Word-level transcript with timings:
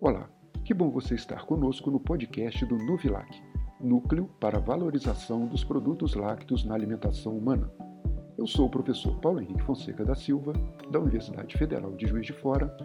Olá, 0.00 0.30
que 0.64 0.72
bom 0.72 0.90
você 0.90 1.16
estar 1.16 1.44
conosco 1.44 1.90
no 1.90 1.98
podcast 1.98 2.64
do 2.66 2.76
Nuvilac, 2.76 3.42
Núcleo 3.80 4.30
para 4.38 4.58
a 4.58 4.60
Valorização 4.60 5.44
dos 5.44 5.64
Produtos 5.64 6.14
Lácteos 6.14 6.64
na 6.64 6.72
Alimentação 6.72 7.36
Humana. 7.36 7.68
Eu 8.38 8.46
sou 8.46 8.66
o 8.66 8.70
professor 8.70 9.18
Paulo 9.18 9.40
Henrique 9.40 9.64
Fonseca 9.64 10.04
da 10.04 10.14
Silva, 10.14 10.52
da 10.88 11.00
Universidade 11.00 11.58
Federal 11.58 11.96
de 11.96 12.06
Juiz 12.06 12.24
de 12.24 12.32
Fora, 12.32 12.76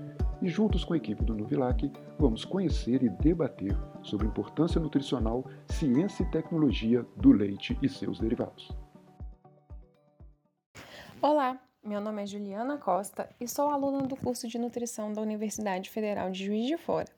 e 0.41 0.49
juntos 0.49 0.83
com 0.83 0.95
a 0.95 0.97
equipe 0.97 1.23
do 1.23 1.35
Nuvilac 1.35 1.91
vamos 2.17 2.43
conhecer 2.45 3.03
e 3.03 3.09
debater 3.09 3.77
sobre 4.01 4.25
importância 4.25 4.81
nutricional, 4.81 5.45
ciência 5.67 6.23
e 6.23 6.31
tecnologia 6.31 7.05
do 7.17 7.31
leite 7.31 7.77
e 7.79 7.87
seus 7.87 8.19
derivados. 8.19 8.75
Olá, 11.21 11.61
meu 11.83 11.99
nome 11.99 12.23
é 12.23 12.25
Juliana 12.25 12.77
Costa 12.77 13.29
e 13.41 13.45
sou 13.45 13.67
aluna 13.67 14.03
do 14.03 14.15
curso 14.15 14.47
de 14.47 14.57
nutrição 14.57 15.11
da 15.11 15.21
Universidade 15.21 15.89
Federal 15.89 16.31
de 16.31 16.45
Juiz 16.45 16.65
de 16.65 16.77
Fora 16.77 17.09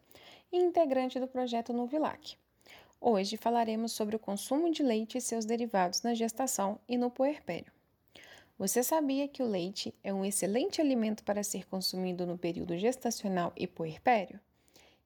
e 0.52 0.58
integrante 0.58 1.20
do 1.20 1.28
projeto 1.28 1.72
Nuvilac. 1.72 2.36
Hoje 3.00 3.38
falaremos 3.38 3.92
sobre 3.92 4.16
o 4.16 4.20
consumo 4.20 4.72
de 4.72 4.82
leite 4.82 5.20
e 5.20 5.22
seus 5.22 5.46
derivados 5.46 6.02
na 6.02 6.16
gestação 6.16 6.80
e 6.90 6.98
no 6.98 7.12
puerpério. 7.12 7.72
Você 8.58 8.82
sabia 8.82 9.28
que 9.28 9.44
o 9.44 9.48
leite 9.48 9.94
é 10.04 10.12
um 10.12 10.26
excelente 10.26 10.82
alimento 10.82 11.24
para 11.24 11.44
ser 11.44 11.68
consumido 11.68 12.26
no 12.26 12.36
período 12.36 12.76
gestacional 12.76 13.54
e 13.56 13.68
puerpério? 13.68 14.40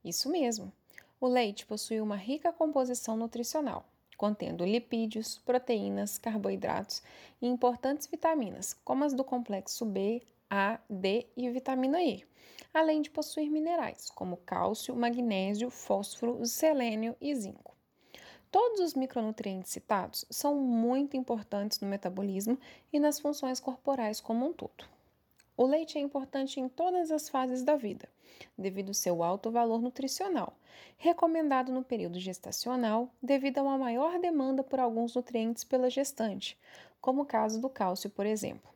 Isso 0.06 0.30
mesmo. 0.30 0.72
O 1.20 1.28
leite 1.28 1.66
possui 1.66 2.00
uma 2.00 2.16
rica 2.16 2.54
composição 2.54 3.18
nutricional, 3.18 3.86
contendo 4.20 4.66
lipídios, 4.66 5.38
proteínas, 5.46 6.18
carboidratos 6.18 7.02
e 7.42 7.48
importantes 7.48 8.06
vitaminas, 8.06 8.74
como 8.84 9.06
as 9.06 9.14
do 9.14 9.24
complexo 9.24 9.86
B, 9.86 10.22
A, 10.50 10.78
D 10.90 11.26
e 11.38 11.50
vitamina 11.50 12.04
E, 12.04 12.26
além 12.74 13.02
de 13.02 13.10
possuir 13.10 13.50
minerais 13.50 14.10
como 14.10 14.36
cálcio, 14.36 14.94
magnésio, 14.94 15.70
fósforo, 15.70 16.46
selênio 16.46 17.16
e 17.22 17.34
zinco. 17.34 17.74
Todos 18.52 18.82
os 18.82 18.94
micronutrientes 18.94 19.72
citados 19.72 20.26
são 20.30 20.54
muito 20.56 21.16
importantes 21.16 21.80
no 21.80 21.88
metabolismo 21.88 22.60
e 22.92 23.00
nas 23.00 23.22
funções 23.22 23.62
corporais 23.62 24.20
como 24.20 24.46
um 24.46 24.52
todo. 24.52 24.99
O 25.60 25.66
leite 25.66 25.98
é 25.98 26.02
importante 26.02 26.58
em 26.58 26.70
todas 26.70 27.12
as 27.12 27.28
fases 27.28 27.64
da 27.64 27.76
vida, 27.76 28.08
devido 28.58 28.88
ao 28.88 28.94
seu 28.94 29.22
alto 29.22 29.52
valor 29.52 29.82
nutricional, 29.82 30.54
recomendado 30.98 31.70
no 31.70 31.84
período 31.84 32.18
gestacional 32.18 33.14
devido 33.22 33.58
a 33.58 33.64
uma 33.64 33.78
maior 33.78 34.18
demanda 34.20 34.64
por 34.64 34.80
alguns 34.80 35.14
nutrientes 35.14 35.66
pela 35.66 35.90
gestante, 35.90 36.58
como 37.02 37.24
o 37.24 37.26
caso 37.26 37.60
do 37.60 37.70
cálcio, 37.70 38.10
por 38.10 38.26
exemplo. 38.26 38.72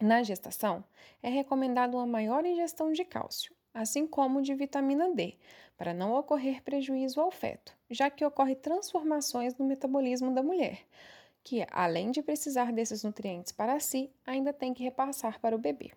Na 0.00 0.24
gestação, 0.24 0.82
é 1.22 1.28
recomendado 1.28 1.94
uma 1.96 2.04
maior 2.04 2.44
ingestão 2.44 2.90
de 2.90 3.04
cálcio, 3.04 3.54
assim 3.72 4.04
como 4.04 4.42
de 4.42 4.56
vitamina 4.56 5.08
D, 5.14 5.36
para 5.78 5.94
não 5.94 6.16
ocorrer 6.16 6.64
prejuízo 6.64 7.20
ao 7.20 7.30
feto, 7.30 7.72
já 7.88 8.10
que 8.10 8.24
ocorre 8.24 8.56
transformações 8.56 9.56
no 9.56 9.64
metabolismo 9.64 10.34
da 10.34 10.42
mulher, 10.42 10.84
que, 11.44 11.66
além 11.70 12.10
de 12.10 12.22
precisar 12.22 12.72
desses 12.72 13.02
nutrientes 13.02 13.52
para 13.52 13.80
si, 13.80 14.10
ainda 14.24 14.52
tem 14.52 14.72
que 14.72 14.82
repassar 14.82 15.40
para 15.40 15.56
o 15.56 15.58
bebê. 15.58 15.92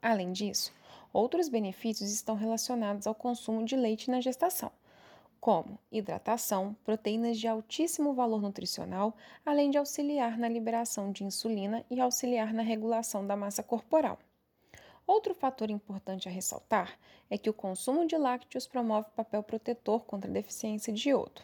Além 0.00 0.32
disso, 0.32 0.72
outros 1.12 1.48
benefícios 1.48 2.10
estão 2.10 2.34
relacionados 2.34 3.06
ao 3.06 3.14
consumo 3.14 3.64
de 3.64 3.76
leite 3.76 4.10
na 4.10 4.20
gestação, 4.20 4.72
como 5.40 5.78
hidratação, 5.90 6.76
proteínas 6.84 7.38
de 7.38 7.46
altíssimo 7.46 8.14
valor 8.14 8.40
nutricional, 8.40 9.16
além 9.44 9.70
de 9.70 9.78
auxiliar 9.78 10.38
na 10.38 10.48
liberação 10.48 11.12
de 11.12 11.24
insulina 11.24 11.84
e 11.90 12.00
auxiliar 12.00 12.52
na 12.52 12.62
regulação 12.62 13.26
da 13.26 13.36
massa 13.36 13.62
corporal. 13.62 14.18
Outro 15.06 15.34
fator 15.34 15.68
importante 15.70 16.28
a 16.28 16.32
ressaltar 16.32 16.98
é 17.28 17.36
que 17.36 17.50
o 17.50 17.54
consumo 17.54 18.06
de 18.06 18.16
lácteos 18.16 18.66
promove 18.66 19.10
papel 19.16 19.42
protetor 19.42 20.04
contra 20.04 20.30
deficiência 20.30 20.92
de 20.92 21.10
iodo. 21.10 21.42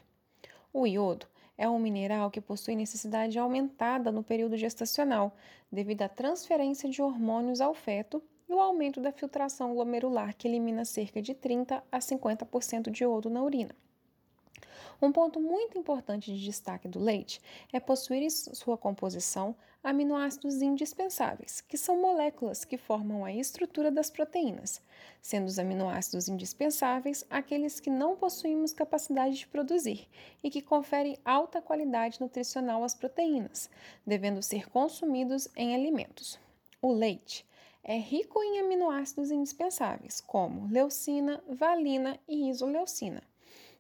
O 0.72 0.86
iodo 0.86 1.27
é 1.59 1.69
um 1.69 1.78
mineral 1.78 2.31
que 2.31 2.41
possui 2.41 2.77
necessidade 2.77 3.39
aumentada 3.39 4.12
no 4.12 4.22
período 4.22 4.56
gestacional, 4.56 5.37
devido 5.71 6.03
à 6.03 6.09
transferência 6.09 6.88
de 6.88 7.03
hormônios 7.03 7.60
ao 7.60 7.75
feto 7.75 8.22
e 8.49 8.55
o 8.55 8.60
aumento 8.60 9.00
da 9.00 9.12
filtração 9.12 9.75
glomerular, 9.75 10.34
que 10.37 10.47
elimina 10.47 10.84
cerca 10.84 11.21
de 11.21 11.34
30 11.34 11.83
a 11.91 11.99
50% 11.99 12.91
de 12.91 13.03
iodo 13.03 13.28
na 13.28 13.43
urina. 13.43 13.75
Um 15.00 15.12
ponto 15.12 15.41
muito 15.41 15.78
importante 15.78 16.34
de 16.34 16.44
destaque 16.44 16.88
do 16.88 16.98
leite 16.98 17.41
é 17.72 17.78
possuir 17.78 18.20
em 18.20 18.31
sua 18.31 18.76
composição 18.76 19.54
aminoácidos 19.82 20.60
indispensáveis, 20.60 21.60
que 21.60 21.78
são 21.78 22.00
moléculas 22.03 22.64
que 22.64 22.76
formam 22.76 23.25
a 23.25 23.32
estrutura 23.32 23.92
das 23.92 24.10
proteínas, 24.10 24.82
sendo 25.22 25.47
os 25.47 25.56
aminoácidos 25.56 26.28
indispensáveis 26.28 27.25
aqueles 27.31 27.78
que 27.78 27.91
não 27.91 28.16
possuímos 28.16 28.72
capacidade 28.72 29.36
de 29.36 29.47
produzir 29.47 30.09
e 30.42 30.50
que 30.50 30.60
conferem 30.60 31.16
alta 31.25 31.62
qualidade 31.62 32.20
nutricional 32.20 32.82
às 32.82 32.92
proteínas, 32.92 33.70
devendo 34.04 34.42
ser 34.42 34.69
consumidos 34.69 35.48
em 35.54 35.76
alimentos. 35.76 36.41
O 36.82 36.92
leite 36.92 37.47
é 37.84 37.97
rico 37.97 38.42
em 38.42 38.59
aminoácidos 38.59 39.30
indispensáveis, 39.30 40.20
como 40.20 40.66
leucina, 40.72 41.41
valina 41.48 42.19
e 42.26 42.50
isoleucina 42.50 43.22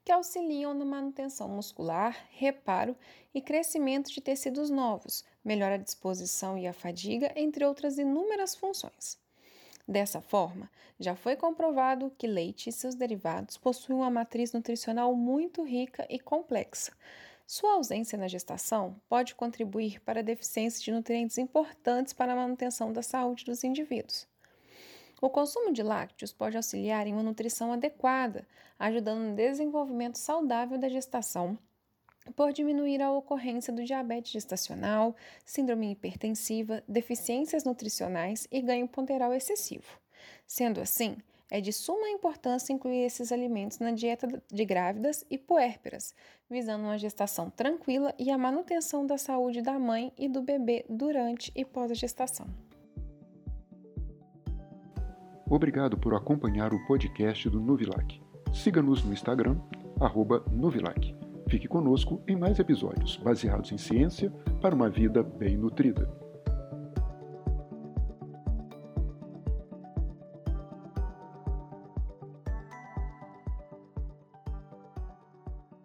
que 0.08 0.12
auxiliam 0.12 0.72
na 0.72 0.86
manutenção 0.86 1.50
muscular, 1.50 2.16
reparo 2.30 2.96
e 3.34 3.42
crescimento 3.42 4.10
de 4.10 4.22
tecidos 4.22 4.70
novos, 4.70 5.22
melhora 5.44 5.74
a 5.74 5.76
disposição 5.76 6.56
e 6.56 6.66
a 6.66 6.72
fadiga, 6.72 7.30
entre 7.36 7.62
outras 7.62 7.98
inúmeras 7.98 8.56
funções. 8.56 9.18
Dessa 9.86 10.22
forma, 10.22 10.70
já 10.98 11.14
foi 11.14 11.36
comprovado 11.36 12.10
que 12.16 12.26
leite 12.26 12.70
e 12.70 12.72
seus 12.72 12.94
derivados 12.94 13.58
possuem 13.58 13.98
uma 13.98 14.08
matriz 14.08 14.50
nutricional 14.54 15.14
muito 15.14 15.62
rica 15.62 16.06
e 16.08 16.18
complexa. 16.18 16.94
Sua 17.46 17.74
ausência 17.74 18.16
na 18.16 18.28
gestação 18.28 18.96
pode 19.10 19.34
contribuir 19.34 20.00
para 20.00 20.20
a 20.20 20.24
deficiência 20.24 20.82
de 20.82 20.90
nutrientes 20.90 21.36
importantes 21.36 22.14
para 22.14 22.32
a 22.32 22.36
manutenção 22.36 22.94
da 22.94 23.02
saúde 23.02 23.44
dos 23.44 23.62
indivíduos. 23.62 24.26
O 25.20 25.28
consumo 25.28 25.72
de 25.72 25.82
lácteos 25.82 26.32
pode 26.32 26.56
auxiliar 26.56 27.06
em 27.06 27.12
uma 27.12 27.24
nutrição 27.24 27.72
adequada, 27.72 28.46
ajudando 28.78 29.18
no 29.18 29.34
desenvolvimento 29.34 30.16
saudável 30.16 30.78
da 30.78 30.88
gestação, 30.88 31.58
por 32.36 32.52
diminuir 32.52 33.02
a 33.02 33.10
ocorrência 33.10 33.72
do 33.72 33.84
diabetes 33.84 34.30
gestacional, 34.30 35.16
síndrome 35.44 35.90
hipertensiva, 35.90 36.84
deficiências 36.86 37.64
nutricionais 37.64 38.46
e 38.52 38.60
ganho 38.60 38.86
ponderal 38.86 39.34
excessivo. 39.34 39.98
Sendo 40.46 40.80
assim, 40.80 41.16
é 41.50 41.60
de 41.60 41.72
suma 41.72 42.08
importância 42.10 42.72
incluir 42.72 43.04
esses 43.04 43.32
alimentos 43.32 43.78
na 43.80 43.90
dieta 43.90 44.28
de 44.46 44.64
grávidas 44.64 45.24
e 45.28 45.36
puérperas, 45.36 46.14
visando 46.48 46.84
uma 46.84 46.98
gestação 46.98 47.50
tranquila 47.50 48.14
e 48.18 48.30
a 48.30 48.38
manutenção 48.38 49.04
da 49.04 49.18
saúde 49.18 49.62
da 49.62 49.78
mãe 49.78 50.12
e 50.16 50.28
do 50.28 50.42
bebê 50.42 50.84
durante 50.88 51.50
e 51.56 51.64
pós 51.64 51.90
a 51.90 51.94
gestação. 51.94 52.67
Obrigado 55.50 55.96
por 55.96 56.14
acompanhar 56.14 56.74
o 56.74 56.86
podcast 56.86 57.48
do 57.48 57.60
Nuvilac. 57.60 58.20
Siga-nos 58.52 59.02
no 59.02 59.12
Instagram, 59.12 59.56
arroba 60.00 60.44
Nuvilac. 60.52 61.16
Fique 61.48 61.66
conosco 61.66 62.22
em 62.28 62.36
mais 62.36 62.58
episódios 62.58 63.16
baseados 63.16 63.72
em 63.72 63.78
ciência 63.78 64.30
para 64.60 64.74
uma 64.74 64.90
vida 64.90 65.22
bem 65.22 65.56
nutrida. 65.56 66.27